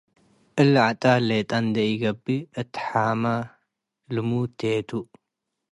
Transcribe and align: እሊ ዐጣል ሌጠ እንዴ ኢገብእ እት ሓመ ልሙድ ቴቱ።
እሊ 0.61 0.73
ዐጣል 0.85 1.21
ሌጠ 1.29 1.51
እንዴ 1.63 1.75
ኢገብእ 1.91 2.47
እት 2.59 2.73
ሓመ 2.87 3.23
ልሙድ 4.13 4.49
ቴቱ። 4.59 4.89